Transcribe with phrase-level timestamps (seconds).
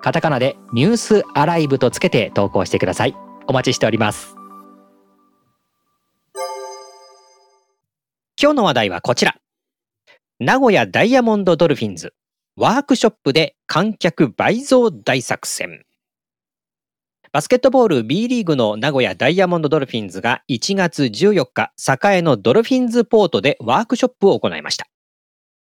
[0.00, 3.14] カタカナでニュースアライブとつけて投稿してください。
[3.46, 4.36] お待ちしております。
[8.40, 9.36] 今日の話題はこちら。
[10.38, 12.14] 名古屋ダイヤモンドドルフィンズ。
[12.56, 15.84] ワークショップで観客倍増大作戦。
[17.32, 21.72] バスケットボール B リーグの名古屋ダイヤモンドドルフィンズが1月14日、
[22.12, 24.86] 栄のドルフィンズポートでワークショップを行いました。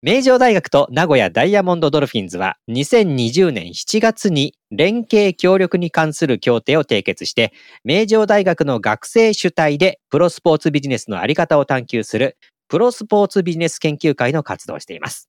[0.00, 15.28] 名城大学と名古屋ダイヤモンドドルフィンズは2020年7月に連携協力に関する協定を締結して名城大学の学生主体でプロスポーツビジネスのあり方を探求するプロスポーツビジネス研究会の活動をしています。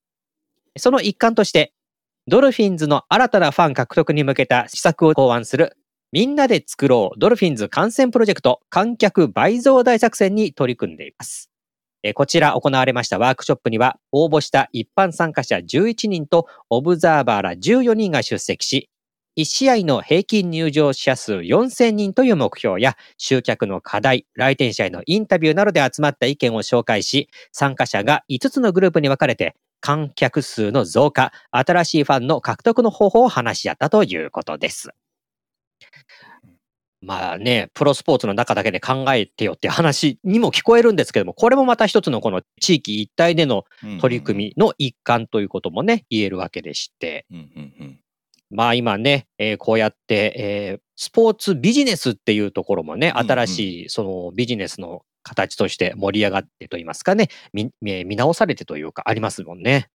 [0.78, 1.74] その一環として
[2.28, 5.78] ドルフィンズの新たなファン獲得に向けた施策を考案する
[6.12, 11.50] みんなで作ろうドルフィンズ観戦プロジェクト観客倍増大作戦に取り組んでいます。
[12.16, 18.90] こちら行われましたワークショップには、応募した一般参加者11人とオブザーバーら14人が出席し、
[19.38, 34.90] 1試合の平均入場者数4000人という目標や、集客の課題、来店者へのインタビューなどで集まった意見を紹介し、参加者が5つのグループに分かれて、観客数の増加、新しいファンの獲得の方法を話し合ったということです。
[37.02, 43.64] まあね、プロスポーツの中だけで考えてよって話にも聞こえるんですけども、これもまた一つのこの地域一体での
[44.02, 47.26] 取り組みの一環ということもね、言えるわけでして。
[48.52, 59.90] まあ今ね、えー、こうやって、えー、スポーツビジネスっていうところもね、新しいそのビジネスの形として盛り上がってと言いますかね、見見直されてというかありますもんね。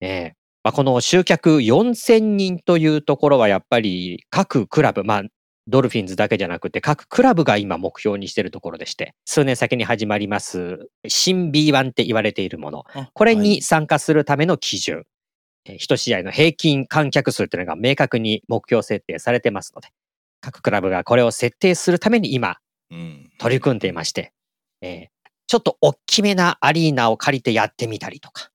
[0.00, 0.32] えー。
[0.64, 5.22] まあ、この集客4000人というところはやっぱり各クラブ、まあ
[5.66, 15.04] ドルフィンズだけじゃなくて各クラブが今目標にしているところでして、数年先に始まります新 B1 って言われているもの、これに参加するための基準、
[15.64, 19.88] 一試合の平均観客数というのが明確に目標設定されてますので、
[20.40, 22.58] 各クラブがこれを設定するために今、
[23.38, 24.32] 取り組んでいまして、
[24.82, 28.50] えー、ちょっと大きめなアリーナを借りてやってみたりとか、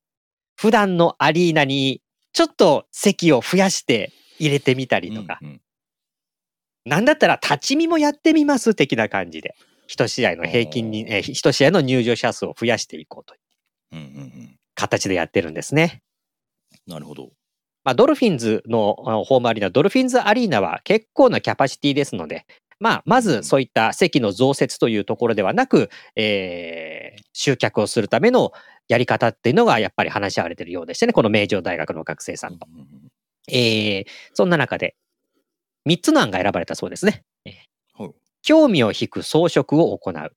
[0.56, 2.02] 普段のアリーナに
[2.34, 5.62] ちょっと席を増やして入れてみたりとか、うんうん
[6.90, 9.56] なんだったら立ち見もやってみます的な感じで、
[9.88, 13.36] 一試合の平均に、えー、一試合の入場者数を増やしていこうと
[13.96, 16.02] いう形でやってるんですね。
[16.88, 17.30] なるほど。
[17.84, 18.96] まあ、ドルフィンズの
[19.26, 22.46] ホームアリーナ、ドルフィンズアリーナは結構なキャパシティですので、
[22.80, 28.52] まあ、まずそういった席の増設というところではなく、えー、集客をするための
[28.88, 32.68] やり方っていうのがやっぱり話し合われているようでしてね、この名城大学の学生さんと。
[33.52, 34.96] えー、そんな中で、
[35.90, 37.24] 3つの案が選ばれたそうですね。
[38.42, 40.32] 興味を引く装飾を行う。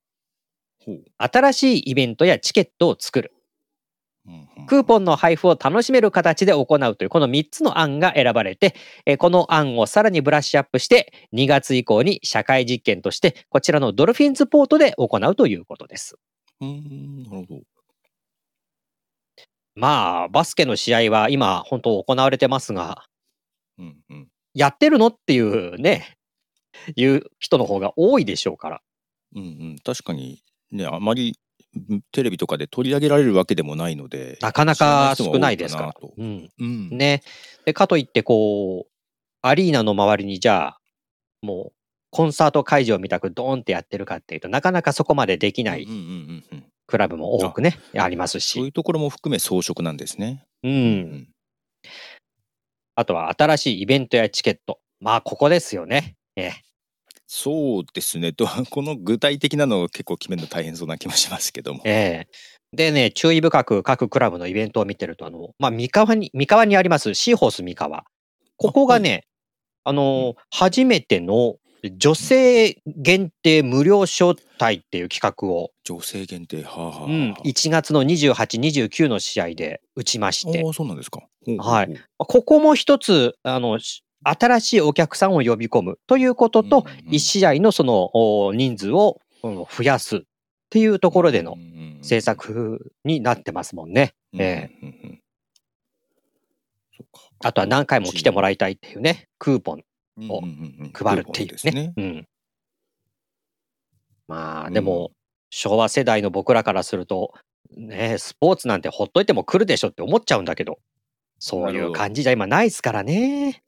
[1.18, 3.32] 新しいイベントやチケットを作る。
[4.68, 8.74] クーポンの配布を楽しめる形で行うというこの3つの案が選ばれて、
[9.18, 16.16] この案をさらにブラッシュアップして2月以降に社会実験としてこちらのドルフィンズポートで行うということです。
[16.60, 17.60] うんなるほど。
[19.74, 23.04] まあ、バスケの試合は今本当行われてますが、
[23.78, 25.08] うんうん、やってるの？
[25.08, 26.16] っていうね、
[26.96, 28.80] いう人の方が多いでしょうから。
[29.34, 31.38] うんうん、確かにね、あまり
[32.12, 35.94] テレビとかで取り上げられるわけでもないので、なかなか少ないですから。
[36.16, 37.22] うん、うん、ね。
[37.64, 38.90] で、かといって、こう、
[39.40, 40.78] アリーナの周りにじゃあ、
[41.40, 41.72] もう、
[42.10, 45.88] コンサート会場みたくドーンってやってるかっていうとなかなかそこまでできない
[46.86, 48.58] クラブも多くね、ありますし。
[48.58, 50.44] そういうところも含め装飾なんですね。
[50.62, 50.72] うん。
[50.72, 51.28] うん、
[52.94, 54.78] あとは新しいイベントやチケット。
[55.00, 56.16] まあ、ここですよね。
[56.36, 56.52] ええ。
[57.26, 58.32] そうですね。
[58.32, 61.82] と、 この具体的なのを結構決めるの大変そうな気もしますけども。
[61.86, 62.76] ええ。
[62.76, 68.04] でね、注意深く各クラブのイベントを見てると、あの、まあ、三河に、三河にありますシーホース三河。
[68.56, 69.24] ここがね、
[69.84, 71.56] あはい、あの、初めての
[71.90, 75.70] 女性限定無料招待っていう企画を。
[75.84, 80.64] 女性限定、はあはあ、うん、1月の28、29の試合で打ちまして。
[80.64, 81.22] あそうなんですか。
[81.58, 82.00] はい。
[82.18, 83.80] ここも一つ、あの、
[84.24, 90.20] 新しいお客さんを呼び込むということと、1試合のその人数を増やすっ
[90.70, 91.56] ていうところでの
[91.98, 94.14] 政策になってますもんね。
[94.38, 95.18] ええ。
[97.44, 99.82] あとは何回も来てもらいたいっていうね、クーポン
[100.18, 100.42] を
[100.92, 101.92] 配るっていうね。
[101.96, 102.26] うん、
[104.28, 105.12] まあ、でも、
[105.50, 107.34] 昭和世代の僕らからすると、
[107.76, 110.78] ね、スポーツなんてほっといても来るでしょって思っちゃうんだけど、
[111.38, 113.62] そういう感じじゃ今ないですからね。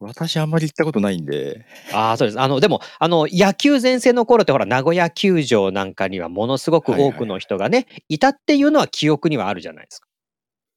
[0.00, 1.64] 私あんまり行ったことないんで。
[1.92, 2.40] ああ、そうです。
[2.40, 10.08] あの、でも、あの、野球全盛の頃ってほら、名古屋球場なんかにはものすごく多くの人がね、はいはい、いたっていうのは記憶にはあるじゃないですか。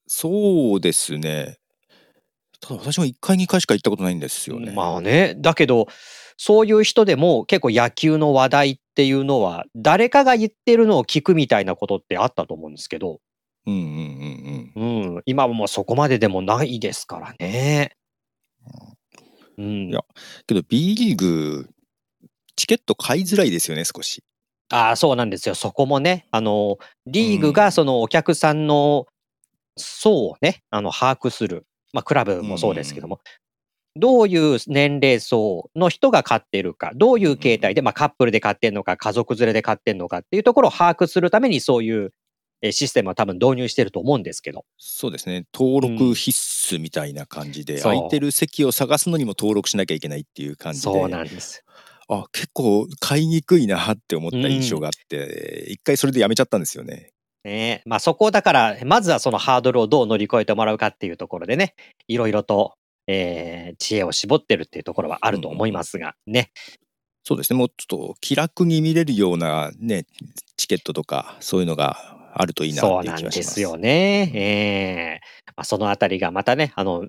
[0.07, 1.57] そうですね。
[2.67, 4.71] ただ私も1回2回しか行ったことないんですよね。
[4.71, 5.35] まあね。
[5.37, 5.87] だけど、
[6.37, 13.19] そういう人でも結構野球の話題っていうのは、誰かが言ってるのを聞くみたいなことってあったと思うんですけど。
[13.67, 15.13] うんうんうんうん。
[15.13, 15.21] うん。
[15.25, 17.95] 今はもうそこまででもないですからね。
[19.57, 19.89] うん。
[19.89, 20.01] いや、
[20.47, 21.69] けど B リーグ、
[22.55, 24.23] チケット買いづらいですよね、少し。
[24.69, 25.53] ああ、そうなんですよ。
[25.53, 29.05] そこもね、あの、リーグがそのお客さんの
[29.77, 31.65] 層をね、あの、把握する。
[31.95, 33.21] まあ、クラブもそうですけども、
[33.95, 42.11] どういう年齢層の人が買ってるか、どういう形態で、まあ、カップルで買ってんのか、家族連れで買ってんのかっていうところを把握するために、そういう
[42.73, 44.65] システムは多分導入してると思うんですけど。
[44.77, 45.45] そうですね。
[45.53, 50.83] 登録必須みたいな感じで、うん、空いてる席を探すのにも登録しなきゃいけないっていう感じで。
[50.83, 51.63] そうなんです。
[52.09, 57.13] あ、結構買いにくいなって思った印象があって、うん、一回それでやめちゃったんですよね。
[57.45, 61.75] ねまあそこだから、まずはそのハードルをどう乗り越えてもらうかっていうところでね、
[62.07, 62.73] いろいろと、
[63.07, 66.51] えー、知恵を絞ってるっていうところはあると思いますがね。
[67.23, 67.57] そうですね。
[67.57, 70.05] もうちょっと気楽に見れるようなね、
[70.57, 73.53] チケットとか、そういうのがあるといいなっていう気がします。
[73.53, 74.31] そうなんですよね。
[74.33, 77.07] ええー、まあ、そのあたりがまたね、あの、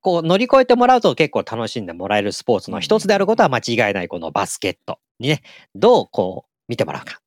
[0.00, 5.42] こう乗り越えてもらうと結構楽しんでもらえるスポーツの一つであることは間違いないこのバスケットにね、
[5.74, 7.20] どうこう見てもらうか。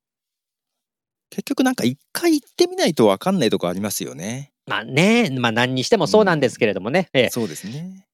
[1.32, 4.52] 結局なんか一回行ってみないと分かんないとこありますよね。
[4.66, 7.08] まあね、まあ何にしてもそうなんですけれどもね。
[7.14, 8.06] うん、えー、そうですね。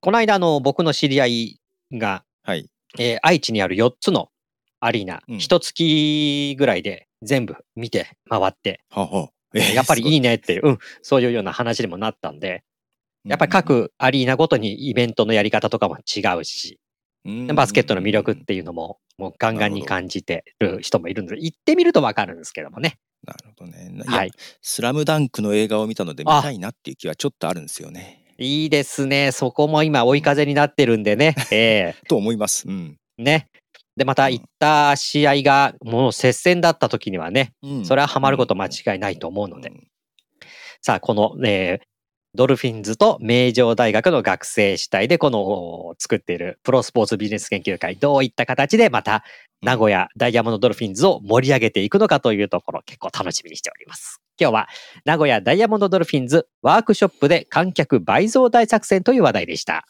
[0.00, 1.60] この間の僕の知り合い
[1.92, 2.66] が、はい。
[2.98, 4.30] えー、愛知にある4つの
[4.80, 9.28] アリーナ、一、うん、月ぐらいで全部見て回って、はは。
[9.54, 12.64] えー、やっぱりいいねっていう、うん、そういうような話にもなったんで、
[13.26, 16.78] やっぱり各アリーナごとにイベントのやり方とかも違うし、
[17.54, 22.98] バスケットの魅力っていうのも、もうガンガンに感じてる人もいるので、行ってみるとわかるんですけどもね。
[23.26, 24.02] なるほどね。
[24.06, 24.30] はい。
[24.62, 28.24] スラムダンクの映画を見たので見たいなっていう気はちょっとあるんですよね。
[28.38, 29.32] いいですね。
[29.32, 31.34] そこも今追い風になってるんでね。
[31.50, 32.68] ええー、と思います。
[32.68, 32.96] うん。
[33.18, 33.48] ね。
[33.96, 39.70] で、また行った試合がもう接戦だった時にはね、うん、それはハマること間違いないと思うので。
[39.70, 39.88] うん、
[40.82, 41.86] さあ、この、えー、
[42.36, 49.24] ドルフィンズと名城大学の学生主体でこの作っているプロスポーツビジネス研究会どういった形でまた
[49.62, 54.20] 名古屋ダイヤモンドドルフィンズを盛り上げていくのかというところ結構楽しみにしております。
[54.38, 54.68] 今日は
[55.04, 59.86] 名古屋ダイヤモンドドルフィンズワークショップで観客倍増大作戦という話題でした。